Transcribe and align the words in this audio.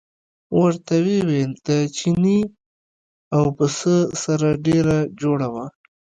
ورته 0.59 0.95
ویې 1.05 1.19
ویل 1.27 1.51
د 1.67 1.69
چیني 1.97 2.39
او 3.35 3.43
پسه 3.57 3.95
سره 4.23 4.47
ډېره 4.65 4.97
جوړه 5.21 5.47
وه. 5.53 5.65